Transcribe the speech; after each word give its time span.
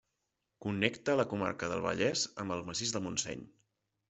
Connecta 0.65 1.15
la 1.19 1.25
comarca 1.33 1.69
del 1.73 1.83
Vallès 1.87 2.25
amb 2.45 2.57
el 2.57 2.65
massís 2.71 2.97
del 2.97 3.05
Montseny. 3.11 3.47